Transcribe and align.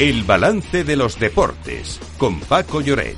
El 0.00 0.24
balance 0.24 0.82
de 0.82 0.96
los 0.96 1.20
deportes 1.20 2.00
con 2.18 2.40
Paco 2.40 2.80
Lloret. 2.80 3.16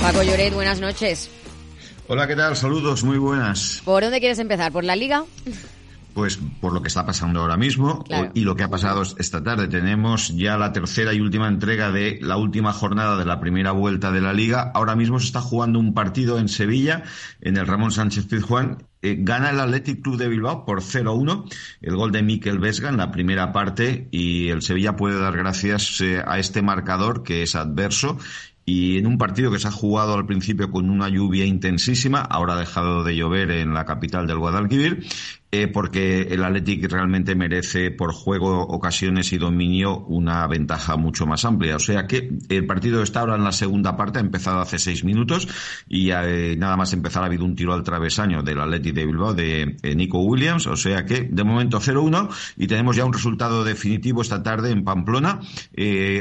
Paco 0.00 0.22
Lloret, 0.22 0.54
buenas 0.54 0.80
noches. 0.80 1.30
Hola, 2.08 2.26
¿qué 2.26 2.34
tal? 2.34 2.56
Saludos, 2.56 3.04
muy 3.04 3.18
buenas. 3.18 3.82
¿Por 3.84 4.02
dónde 4.02 4.18
quieres 4.18 4.38
empezar? 4.38 4.72
¿Por 4.72 4.84
la 4.84 4.96
liga? 4.96 5.26
Pues 6.14 6.38
por 6.62 6.72
lo 6.72 6.80
que 6.80 6.88
está 6.88 7.04
pasando 7.04 7.42
ahora 7.42 7.58
mismo 7.58 8.02
y 8.32 8.40
lo 8.40 8.56
que 8.56 8.62
ha 8.62 8.70
pasado 8.70 9.02
esta 9.18 9.44
tarde. 9.44 9.68
Tenemos 9.68 10.34
ya 10.34 10.56
la 10.56 10.72
tercera 10.72 11.12
y 11.12 11.20
última 11.20 11.46
entrega 11.46 11.92
de 11.92 12.18
la 12.22 12.38
última 12.38 12.72
jornada 12.72 13.18
de 13.18 13.26
la 13.26 13.40
primera 13.40 13.72
vuelta 13.72 14.10
de 14.10 14.22
la 14.22 14.32
liga. 14.32 14.70
Ahora 14.74 14.96
mismo 14.96 15.20
se 15.20 15.26
está 15.26 15.42
jugando 15.42 15.78
un 15.78 15.92
partido 15.92 16.38
en 16.38 16.48
Sevilla, 16.48 17.02
en 17.42 17.58
el 17.58 17.66
Ramón 17.66 17.92
Sánchez 17.92 18.24
Pizjuán. 18.24 18.78
Eh, 19.06 19.16
gana 19.20 19.50
el 19.50 19.60
Athletic 19.60 20.02
Club 20.02 20.16
de 20.16 20.28
Bilbao 20.28 20.64
por 20.64 20.82
0-1. 20.82 21.44
El 21.80 21.94
gol 21.94 22.10
de 22.10 22.22
Miquel 22.22 22.58
Vesga 22.58 22.88
en 22.88 22.96
la 22.96 23.12
primera 23.12 23.52
parte 23.52 24.08
y 24.10 24.48
el 24.48 24.62
Sevilla 24.62 24.96
puede 24.96 25.20
dar 25.20 25.36
gracias 25.36 26.00
eh, 26.00 26.22
a 26.26 26.40
este 26.40 26.60
marcador 26.60 27.22
que 27.22 27.42
es 27.44 27.54
adverso 27.54 28.18
y 28.64 28.98
en 28.98 29.06
un 29.06 29.16
partido 29.16 29.52
que 29.52 29.60
se 29.60 29.68
ha 29.68 29.70
jugado 29.70 30.14
al 30.14 30.26
principio 30.26 30.72
con 30.72 30.90
una 30.90 31.08
lluvia 31.08 31.44
intensísima, 31.44 32.20
ahora 32.20 32.54
ha 32.54 32.58
dejado 32.58 33.04
de 33.04 33.14
llover 33.14 33.52
en 33.52 33.72
la 33.72 33.84
capital 33.84 34.26
del 34.26 34.38
Guadalquivir, 34.38 35.06
eh, 35.52 35.68
porque 35.68 36.22
el 36.22 36.42
Athletic 36.42 36.90
realmente 36.90 37.36
merece 37.36 37.92
por 37.92 38.12
juego, 38.12 38.62
ocasiones 38.62 39.32
y 39.32 39.38
dominio 39.38 39.98
una 40.00 40.46
ventaja 40.48 40.96
mucho 40.96 41.24
más 41.24 41.44
amplia. 41.44 41.76
O 41.76 41.78
sea 41.78 42.06
que 42.06 42.36
el 42.48 42.66
partido 42.66 43.00
está 43.00 43.20
ahora 43.20 43.36
en 43.36 43.44
la 43.44 43.52
segunda 43.52 43.96
parte, 43.96 44.18
ha 44.18 44.22
empezado 44.22 44.60
hace 44.60 44.78
seis 44.78 45.04
minutos 45.04 45.46
y 45.88 46.10
eh, 46.10 46.56
nada 46.58 46.76
más 46.76 46.92
empezar 46.92 47.22
ha 47.22 47.26
habido 47.26 47.44
un 47.44 47.54
tiro 47.54 47.74
al 47.74 47.84
travesaño 47.84 48.42
del 48.42 48.60
Athletic 48.60 48.94
de 48.94 49.06
Bilbao 49.06 49.34
de 49.34 49.76
eh, 49.82 49.94
Nico 49.94 50.18
Williams. 50.18 50.66
O 50.66 50.76
sea 50.76 51.04
que 51.04 51.22
de 51.22 51.44
momento 51.44 51.80
0-1 51.80 52.28
y 52.56 52.66
tenemos 52.66 52.96
ya 52.96 53.04
un 53.04 53.12
resultado 53.12 53.62
definitivo 53.62 54.22
esta 54.22 54.42
tarde 54.42 54.72
en 54.72 54.84
Pamplona. 54.84 55.40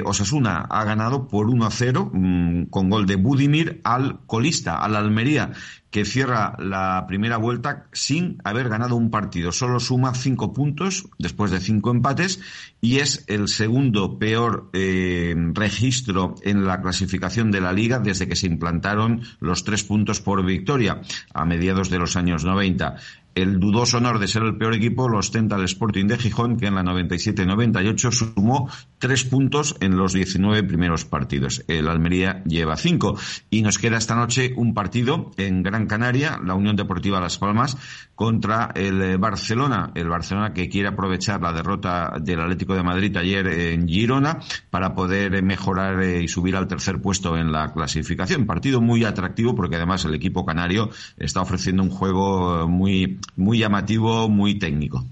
Osasuna 0.05 0.67
ha 0.69 0.83
ganado 0.83 1.27
por 1.27 1.47
1-0 1.47 2.11
mm, 2.13 2.69
con 2.69 2.89
gol 2.89 3.07
de 3.07 3.15
Budimir 3.15 3.81
al 3.83 4.19
colista, 4.27 4.77
al 4.77 4.95
Almería 4.95 5.51
que 5.95 6.03
cierra 6.03 6.57
la 6.59 7.05
primera 7.07 7.37
vuelta 7.37 7.87
sin 7.93 8.41
haber 8.43 8.67
ganado 8.67 8.97
un 8.97 9.09
partido. 9.09 9.53
Solo 9.53 9.79
suma 9.79 10.13
cinco 10.13 10.51
puntos 10.51 11.07
después 11.17 11.51
de 11.51 11.61
cinco 11.61 11.89
empates 11.89 12.41
y 12.81 12.97
es 12.97 13.23
el 13.27 13.47
segundo 13.47 14.19
peor 14.19 14.69
eh, 14.73 15.33
registro 15.53 16.35
en 16.41 16.65
la 16.65 16.81
clasificación 16.81 17.49
de 17.49 17.61
la 17.61 17.71
liga 17.71 17.99
desde 17.99 18.27
que 18.27 18.35
se 18.35 18.47
implantaron 18.47 19.21
los 19.39 19.63
tres 19.63 19.85
puntos 19.85 20.19
por 20.19 20.43
victoria 20.43 20.99
a 21.33 21.45
mediados 21.45 21.89
de 21.89 21.99
los 21.99 22.17
años 22.17 22.43
90. 22.43 22.97
El 23.35 23.59
dudoso 23.59 23.97
honor 23.97 24.19
de 24.19 24.29
ser 24.29 24.43
el 24.43 24.57
peor 24.57 24.73
equipo 24.75 25.09
lo 25.09 25.17
ostenta 25.17 25.57
el 25.57 25.65
Sporting 25.65 26.05
de 26.07 26.17
Gijón, 26.17 26.55
que 26.55 26.67
en 26.67 26.75
la 26.75 26.83
97-98 26.83 28.11
sumó 28.13 28.69
tres 28.97 29.25
puntos 29.25 29.75
en 29.81 29.97
los 29.97 30.13
19 30.13 30.63
primeros 30.63 31.03
partidos. 31.03 31.61
El 31.67 31.89
Almería 31.89 32.41
lleva 32.45 32.77
cinco. 32.77 33.19
Y 33.49 33.61
nos 33.61 33.77
queda 33.77 33.97
esta 33.97 34.15
noche 34.15 34.53
un 34.55 34.73
partido 34.73 35.31
en 35.35 35.63
Gran 35.63 35.85
Canaria, 35.85 36.39
la 36.41 36.53
Unión 36.53 36.77
Deportiva 36.77 37.19
Las 37.19 37.37
Palmas, 37.37 37.77
contra 38.15 38.71
el 38.73 39.01
eh, 39.01 39.17
Barcelona. 39.17 39.91
El 39.95 40.07
Barcelona 40.07 40.53
que 40.53 40.69
quiere 40.69 40.87
aprovechar 40.87 41.41
la 41.41 41.51
derrota 41.51 42.13
del 42.21 42.39
Atlético 42.39 42.73
de 42.73 42.83
Madrid 42.83 43.17
ayer 43.17 43.47
en 43.47 43.85
Girona 43.85 44.39
para 44.69 44.95
poder 44.95 45.43
mejorar 45.43 46.01
eh, 46.01 46.23
y 46.23 46.29
subir 46.29 46.55
al 46.55 46.69
tercer 46.69 47.01
puesto 47.01 47.35
en 47.35 47.51
la 47.51 47.73
clasificación. 47.73 48.45
Partido 48.45 48.79
muy 48.79 49.03
atractivo 49.03 49.55
porque 49.55 49.75
además 49.75 50.05
el 50.05 50.15
equipo 50.15 50.45
canario 50.45 50.89
está 51.17 51.41
ofreciendo 51.41 51.83
un 51.83 51.89
juego 51.89 52.65
muy 52.69 53.19
muy 53.35 53.59
llamativo, 53.59 54.29
muy 54.29 54.57
técnico. 54.59 55.03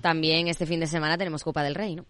También 0.00 0.48
este 0.48 0.66
fin 0.66 0.80
de 0.80 0.86
semana 0.86 1.16
tenemos 1.16 1.44
Copa 1.44 1.62
del 1.62 1.74
Rey, 1.74 1.94
¿no? 1.96 2.04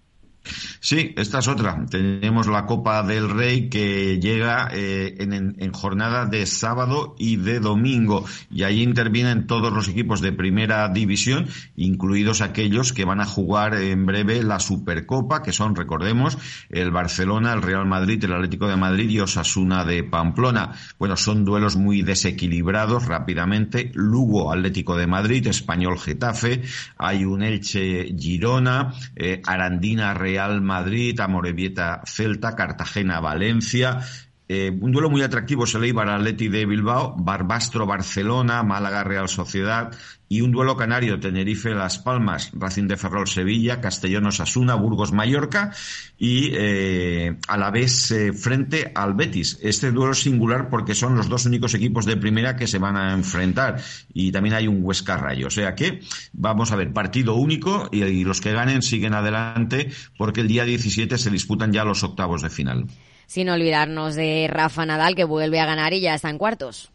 Sí, 0.81 1.15
esta 1.17 1.39
es 1.39 1.49
otra. 1.49 1.87
Tenemos 1.89 2.49
la 2.49 2.67
Copa 2.67 3.03
del 3.03 3.31
Rey 3.31 3.69
que 3.69 4.19
llega 4.19 4.69
eh, 4.73 5.17
en, 5.19 5.73
jornada 5.73 6.27
de 6.27 6.47
sábado 6.47 7.15
y 7.19 7.37
de 7.37 7.61
domingo. 7.61 8.25
Y 8.51 8.65
ahí 8.65 8.83
intervienen 8.83 9.47
todos 9.47 9.73
los 9.73 9.89
equipos 9.89 10.21
de 10.21 10.33
primera 10.33 10.89
división, 10.89 11.47
incluidos 11.77 12.41
aquellos 12.41 12.93
que 12.93 13.05
van 13.05 13.21
a 13.21 13.27
jugar 13.27 13.75
en 13.75 14.07
breve 14.07 14.43
la 14.43 14.59
Supercopa, 14.59 15.43
que 15.43 15.53
son, 15.53 15.77
recordemos, 15.77 16.37
el 16.69 16.91
Barcelona, 16.91 17.53
el 17.53 17.63
Real 17.63 17.87
Madrid, 17.87 18.23
el 18.25 18.33
Atlético 18.33 18.67
de 18.67 18.77
Madrid 18.77 19.09
y 19.09 19.21
Osasuna 19.21 19.85
de 19.85 20.03
Pamplona. 20.03 20.73
Bueno, 20.99 21.17
son 21.17 21.45
duelos 21.45 21.77
muy 21.77 22.03
desequilibrados 22.03 23.07
rápidamente. 23.07 23.93
Lugo, 23.95 24.53
Atlético 24.53 24.97
de 24.97 25.07
Madrid, 25.07 25.47
Español 25.47 25.99
Getafe, 25.99 26.63
hay 26.99 27.25
un 27.25 27.43
Elche 27.43 28.15
Girona, 28.19 28.93
eh, 29.15 29.41
Arandina 29.47 30.15
Real 30.15 30.32
Real 30.33 30.63
Madrid, 30.63 31.21
Amorebieta 31.21 32.01
Celta, 32.07 32.57
Cartagena 32.57 33.21
Valencia, 33.21 34.01
eh, 34.49 34.71
un 34.81 34.91
duelo 34.93 35.11
muy 35.11 35.23
atractivo 35.23 35.67
se 35.67 35.79
leí 35.79 35.93
para 35.93 36.17
Atleti 36.17 36.49
de 36.49 36.65
Bilbao, 36.65 37.15
Barbastro 37.19 37.87
Barcelona, 37.87 38.63
Málaga 38.63 39.05
Real 39.05 39.29
Sociedad 39.29 39.95
y 40.33 40.41
un 40.41 40.51
duelo 40.51 40.79
canario 40.79 41.21
Tenerife 41.21 41.75
Las 41.75 41.99
Palmas, 41.99 42.53
Racing 42.55 42.89
de 42.89 42.97
Ferrol 42.97 43.29
Sevilla, 43.29 43.83
Castellón 43.83 44.25
Osasuna, 44.25 44.77
Burgos 44.77 45.13
Mallorca 45.13 45.73
y 46.17 46.53
eh, 46.55 47.37
a 47.49 47.59
la 47.59 47.71
vez 47.71 48.11
eh, 48.13 48.33
frente 48.33 48.93
al 48.95 49.13
Betis. 49.13 49.59
Este 49.61 49.91
duelo 49.91 50.13
es 50.13 50.21
singular 50.21 50.71
porque 50.71 50.95
son 50.95 51.17
los 51.17 51.29
dos 51.29 51.45
únicos 51.45 51.75
equipos 51.75 52.07
de 52.07 52.17
primera 52.17 52.57
que 52.57 52.67
se 52.67 52.79
van 52.79 52.97
a 52.97 53.13
enfrentar 53.13 53.83
y 54.15 54.33
también 54.33 54.55
hay 54.55 54.69
un 54.69 54.83
Huesca 54.83 55.19
Rayo. 55.19 55.49
O 55.49 55.51
sea 55.51 55.75
que 55.75 56.01
vamos 56.33 56.73
a 56.73 56.77
ver, 56.77 56.95
partido 56.95 57.35
único 57.35 57.91
y, 57.93 58.03
y 58.03 58.25
los 58.25 58.41
que 58.41 58.53
ganen 58.53 58.81
siguen 58.81 59.13
adelante 59.13 59.91
porque 60.17 60.41
el 60.41 60.49
día 60.49 60.65
17 60.65 61.19
se 61.19 61.29
disputan 61.29 61.75
ya 61.75 61.85
los 61.85 62.03
octavos 62.05 62.41
de 62.41 62.49
final 62.49 62.87
sin 63.27 63.49
olvidarnos 63.51 64.15
de 64.15 64.47
Rafa 64.51 64.85
Nadal, 64.85 65.15
que 65.15 65.25
vuelve 65.25 65.59
a 65.59 65.65
ganar 65.65 65.95
y 65.95 66.03
ya 66.03 66.15
está 66.15 66.29
en 66.29 66.37
cuartos. 66.37 66.93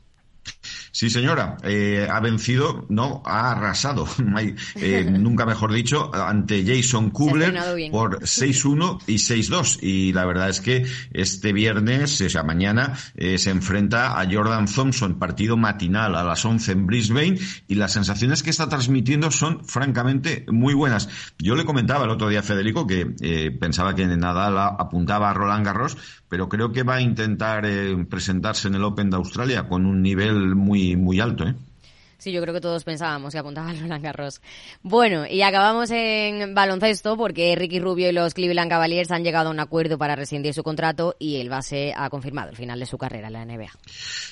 Sí, 0.92 1.12
señora, 1.12 1.58
eh, 1.64 2.08
ha 2.10 2.20
vencido, 2.20 2.88
no, 2.90 3.22
ha 3.24 3.52
arrasado, 3.52 4.08
eh, 4.76 5.06
nunca 5.12 5.46
mejor 5.46 5.72
dicho, 5.72 6.10
ante 6.14 6.66
Jason 6.66 7.12
Kubler 7.12 7.56
por 7.92 8.20
6-1 8.22 9.02
y 9.06 9.16
6-2. 9.16 9.80
Y 9.84 10.14
la 10.14 10.26
verdad 10.26 10.50
es 10.50 10.60
que 10.60 10.88
este 11.12 11.54
viernes, 11.54 12.20
o 12.22 12.30
sea, 12.30 12.42
mañana, 12.42 12.98
eh, 13.16 13.38
se 13.38 13.52
enfrenta 13.52 14.20
a 14.20 14.26
Jordan 14.26 14.66
Thompson, 14.66 15.20
partido 15.20 15.56
matinal 15.56 16.16
a 16.16 16.24
las 16.24 16.44
11 16.44 16.72
en 16.72 16.88
Brisbane, 16.88 17.38
y 17.68 17.76
las 17.76 17.94
sensaciones 17.94 18.42
que 18.42 18.50
está 18.50 18.68
transmitiendo 18.68 19.30
son 19.30 19.66
francamente 19.66 20.46
muy 20.52 20.74
buenas. 20.74 21.10
Yo 21.38 21.56
le 21.56 21.66
comentaba 21.66 22.06
el 22.06 22.10
otro 22.10 22.30
día 22.30 22.40
a 22.40 22.44
Federico 22.44 22.88
que 22.88 23.06
pensaba 23.60 23.94
que 23.94 24.08
Nadal 24.08 24.58
apuntaba 24.58 25.30
a 25.30 25.34
Roland 25.36 25.64
Garros, 25.64 25.98
pero 26.28 26.50
creo 26.50 26.72
que 26.72 26.84
va 26.84 26.96
a 26.96 27.02
intentar 27.02 27.66
presentarse 28.10 28.68
en 28.68 28.76
el 28.76 28.84
Open 28.84 29.10
de 29.10 29.18
Australia 29.18 29.68
con 29.68 29.86
un 29.86 30.02
nivel 30.02 30.56
muy 30.58 30.96
muy, 30.96 31.20
alto, 31.20 31.48
¿eh? 31.48 31.56
Sí, 32.18 32.32
yo 32.32 32.42
creo 32.42 32.54
que 32.54 32.62
todos 32.62 32.84
pensábamos 32.84 33.32
que 33.32 33.40
apuntaba 33.40 33.72
Roland 33.74 34.04
Garros. 34.04 34.42
Bueno, 34.82 35.28
y 35.28 35.44
acabamos 35.44 35.92
en 35.92 36.56
baloncesto 36.56 37.16
porque 37.16 37.56
Ricky 37.56 37.80
Rubio 37.80 38.10
y 38.10 38.12
los 38.12 38.34
Cleveland 38.34 38.72
Cavaliers 38.72 39.12
han 39.12 39.24
llegado 39.24 39.50
a 39.50 39.52
un 39.52 39.60
acuerdo 39.60 40.00
para 40.00 40.16
rescindir 40.16 40.54
su 40.56 40.64
contrato 40.64 41.16
y 41.20 41.36
el 41.36 41.50
base 41.50 41.94
ha 41.96 42.10
confirmado 42.10 42.50
el 42.50 42.56
final 42.56 42.80
de 42.80 42.88
su 42.88 42.98
carrera 42.98 43.28
en 43.28 43.34
la 43.34 43.46
NBA. 43.46 43.70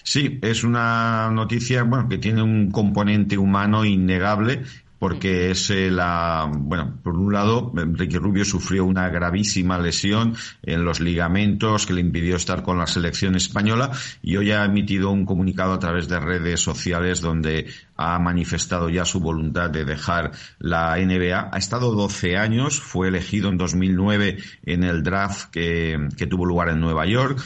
Sí, 0.03 0.40
es 0.41 0.64
una 0.64 1.30
noticia 1.31 1.84
bueno, 1.84 2.09
que 2.09 2.18
tiene 2.18 2.41
un 2.41 2.72
componente 2.72 3.38
humano 3.38 3.85
innegable 3.85 4.64
porque 5.00 5.52
es 5.52 5.70
eh, 5.70 5.92
la, 5.92 6.50
bueno, 6.52 7.00
por 7.04 7.16
un 7.16 7.34
lado, 7.34 7.74
Enrique 7.78 8.18
Rubio 8.18 8.46
sufrió 8.46 8.86
una 8.86 9.10
gravísima 9.10 9.78
lesión 9.78 10.36
en 10.64 10.86
los 10.86 11.00
ligamentos 11.00 11.86
que 11.86 11.94
le 11.94 12.02
impidió 12.02 12.36
estar 12.36 12.64
con 12.64 12.78
la 12.78 12.88
selección 12.88 13.36
española 13.36 13.92
y 14.22 14.38
hoy 14.38 14.52
ha 14.52 14.66
emitido 14.66 15.12
un 15.12 15.26
comunicado 15.26 15.74
a 15.74 15.80
través 15.80 16.08
de 16.08 16.20
redes 16.20 16.62
sociales 16.62 17.22
donde 17.22 17.68
ha 17.98 18.20
manifestado 18.20 18.90
ya 18.90 19.06
su 19.06 19.20
voluntad 19.20 19.70
de 19.70 19.86
dejar 19.86 20.32
la 20.60 20.98
NBA. 20.98 21.50
Ha 21.52 21.58
estado 21.58 21.94
12 21.94 22.38
años, 22.38 22.80
fue 22.80 23.09
elegido 23.09 23.50
en 23.50 23.58
2009 23.58 24.38
en 24.64 24.84
el 24.84 25.03
draft 25.03 25.50
que, 25.52 26.08
que 26.18 26.28
tuvo 26.28 26.46
lugar 26.46 26.70
en 26.70 26.80
Nueva 26.80 27.06
York 27.06 27.41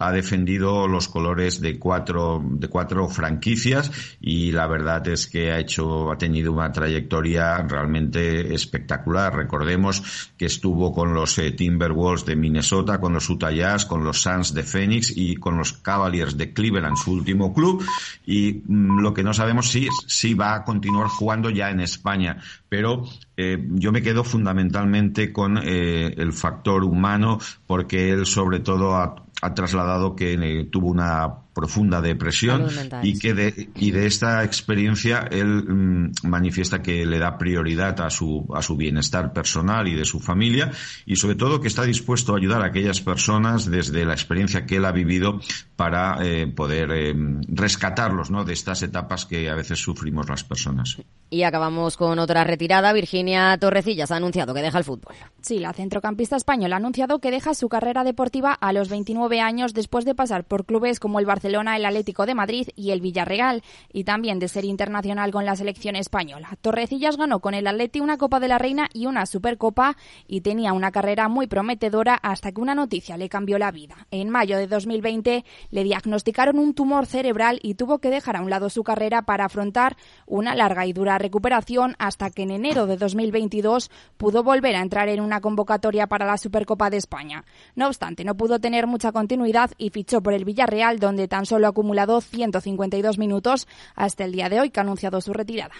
ha 0.00 0.12
defendido 0.12 0.88
los 0.88 1.08
colores 1.08 1.60
de 1.60 1.78
cuatro, 1.78 2.42
de 2.42 2.68
cuatro 2.68 3.06
franquicias 3.08 3.92
y 4.20 4.50
la 4.50 4.66
verdad 4.66 5.06
es 5.08 5.26
que 5.26 5.52
ha 5.52 5.58
hecho, 5.58 6.10
ha 6.10 6.16
tenido 6.16 6.52
una 6.52 6.72
trayectoria 6.72 7.58
realmente 7.58 8.54
espectacular. 8.54 9.36
Recordemos 9.36 10.32
que 10.38 10.46
estuvo 10.46 10.92
con 10.94 11.12
los 11.12 11.38
eh, 11.38 11.52
Timberwolves 11.52 12.24
de 12.24 12.34
Minnesota, 12.34 12.98
con 12.98 13.12
los 13.12 13.28
Utah 13.28 13.52
Jazz, 13.52 13.84
con 13.84 14.02
los 14.02 14.22
Suns 14.22 14.54
de 14.54 14.62
Phoenix 14.62 15.12
y 15.14 15.36
con 15.36 15.58
los 15.58 15.74
Cavaliers 15.74 16.36
de 16.38 16.54
Cleveland, 16.54 16.96
su 16.96 17.12
último 17.12 17.52
club. 17.52 17.84
Y 18.24 18.62
mm, 18.66 19.00
lo 19.00 19.12
que 19.12 19.22
no 19.22 19.34
sabemos 19.34 19.70
si, 19.70 19.86
si 20.06 20.32
va 20.32 20.54
a 20.54 20.64
continuar 20.64 21.08
jugando 21.08 21.50
ya 21.50 21.70
en 21.70 21.80
España. 21.80 22.38
Pero 22.70 23.04
eh, 23.36 23.58
yo 23.72 23.92
me 23.92 24.00
quedo 24.00 24.24
fundamentalmente 24.24 25.30
con 25.30 25.58
eh, 25.58 26.14
el 26.16 26.32
factor 26.32 26.84
humano 26.84 27.38
porque 27.66 28.10
él 28.10 28.24
sobre 28.24 28.60
todo 28.60 28.96
ha 28.96 29.16
ha 29.40 29.54
trasladado 29.54 30.16
que 30.16 30.34
eh, 30.34 30.64
tuvo 30.64 30.88
una 30.88 31.49
profunda 31.52 32.00
depresión 32.00 32.68
y 33.02 33.18
que 33.18 33.34
de, 33.34 33.68
y 33.74 33.90
de 33.90 34.06
esta 34.06 34.44
experiencia 34.44 35.26
él 35.30 35.64
mm, 35.64 36.12
manifiesta 36.24 36.82
que 36.82 37.04
le 37.06 37.18
da 37.18 37.38
prioridad 37.38 38.00
a 38.00 38.10
su, 38.10 38.46
a 38.54 38.62
su 38.62 38.76
bienestar 38.76 39.32
personal 39.32 39.88
y 39.88 39.94
de 39.94 40.04
su 40.04 40.20
familia 40.20 40.70
y 41.06 41.16
sobre 41.16 41.34
todo 41.34 41.60
que 41.60 41.68
está 41.68 41.84
dispuesto 41.84 42.34
a 42.34 42.38
ayudar 42.38 42.62
a 42.62 42.66
aquellas 42.66 43.00
personas 43.00 43.70
desde 43.70 44.04
la 44.04 44.12
experiencia 44.12 44.66
que 44.66 44.76
él 44.76 44.84
ha 44.84 44.92
vivido 44.92 45.40
para 45.76 46.18
eh, 46.22 46.46
poder 46.46 46.90
eh, 46.92 47.14
rescatarlos 47.48 48.30
¿no? 48.30 48.44
de 48.44 48.52
estas 48.52 48.82
etapas 48.82 49.26
que 49.26 49.48
a 49.48 49.54
veces 49.54 49.78
sufrimos 49.78 50.28
las 50.28 50.44
personas. 50.44 50.98
Y 51.30 51.44
acabamos 51.44 51.96
con 51.96 52.18
otra 52.18 52.42
retirada. 52.42 52.92
Virginia 52.92 53.56
Torrecillas 53.58 54.10
ha 54.10 54.16
anunciado 54.16 54.52
que 54.52 54.62
deja 54.62 54.78
el 54.78 54.84
fútbol. 54.84 55.14
Sí, 55.40 55.60
la 55.60 55.72
centrocampista 55.72 56.36
española 56.36 56.76
ha 56.76 56.78
anunciado 56.78 57.20
que 57.20 57.30
deja 57.30 57.54
su 57.54 57.68
carrera 57.68 58.02
deportiva 58.02 58.52
a 58.52 58.72
los 58.72 58.88
29 58.88 59.40
años 59.40 59.72
después 59.72 60.04
de 60.04 60.14
pasar 60.14 60.44
por 60.44 60.64
clubes 60.64 60.98
como 60.98 61.20
el 61.20 61.26
Barcelona, 61.40 61.78
el 61.78 61.86
Atlético 61.86 62.26
de 62.26 62.34
Madrid 62.34 62.68
y 62.76 62.90
el 62.90 63.00
Villarreal, 63.00 63.62
y 63.94 64.04
también 64.04 64.38
de 64.38 64.46
ser 64.46 64.66
internacional 64.66 65.30
con 65.32 65.46
la 65.46 65.56
selección 65.56 65.96
española. 65.96 66.50
Torrecillas 66.60 67.16
ganó 67.16 67.40
con 67.40 67.54
el 67.54 67.66
Atleti 67.66 68.00
una 68.00 68.18
Copa 68.18 68.40
de 68.40 68.48
la 68.48 68.58
Reina 68.58 68.90
y 68.92 69.06
una 69.06 69.24
Supercopa 69.24 69.96
y 70.28 70.42
tenía 70.42 70.74
una 70.74 70.92
carrera 70.92 71.28
muy 71.28 71.46
prometedora 71.46 72.14
hasta 72.16 72.52
que 72.52 72.60
una 72.60 72.74
noticia 72.74 73.16
le 73.16 73.30
cambió 73.30 73.58
la 73.58 73.70
vida. 73.70 74.06
En 74.10 74.28
mayo 74.28 74.58
de 74.58 74.66
2020 74.66 75.46
le 75.70 75.82
diagnosticaron 75.82 76.58
un 76.58 76.74
tumor 76.74 77.06
cerebral 77.06 77.58
y 77.62 77.72
tuvo 77.72 78.00
que 78.00 78.10
dejar 78.10 78.36
a 78.36 78.42
un 78.42 78.50
lado 78.50 78.68
su 78.68 78.84
carrera 78.84 79.22
para 79.22 79.46
afrontar 79.46 79.96
una 80.26 80.54
larga 80.54 80.84
y 80.84 80.92
dura 80.92 81.16
recuperación 81.16 81.96
hasta 81.98 82.28
que 82.28 82.42
en 82.42 82.50
enero 82.50 82.86
de 82.86 82.98
2022 82.98 83.90
pudo 84.18 84.42
volver 84.42 84.76
a 84.76 84.82
entrar 84.82 85.08
en 85.08 85.20
una 85.20 85.40
convocatoria 85.40 86.06
para 86.06 86.26
la 86.26 86.36
Supercopa 86.36 86.90
de 86.90 86.98
España. 86.98 87.46
No 87.76 87.86
obstante, 87.86 88.24
no 88.24 88.36
pudo 88.36 88.58
tener 88.60 88.86
mucha 88.86 89.10
continuidad 89.10 89.70
y 89.78 89.88
fichó 89.88 90.22
por 90.22 90.34
el 90.34 90.44
Villarreal, 90.44 90.98
donde 90.98 91.29
tan 91.30 91.46
solo 91.46 91.68
ha 91.68 91.70
acumulado 91.70 92.20
152 92.20 93.16
minutos 93.16 93.68
hasta 93.94 94.24
el 94.24 94.32
día 94.32 94.48
de 94.48 94.60
hoy 94.60 94.70
que 94.70 94.80
ha 94.80 94.82
anunciado 94.82 95.20
su 95.20 95.32
retirada. 95.32 95.74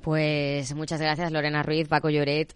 Pues 0.00 0.72
muchas 0.74 1.00
gracias 1.00 1.32
Lorena 1.32 1.64
Ruiz, 1.64 1.88
Paco 1.88 2.08
Lloret. 2.08 2.54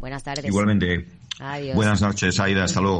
Buenas 0.00 0.24
tardes. 0.24 0.44
Igualmente. 0.44 1.06
Adiós. 1.38 1.76
Buenas 1.76 2.02
noches, 2.02 2.38
Aida. 2.40 2.64
Hasta 2.64 2.80
luego. 2.80 2.88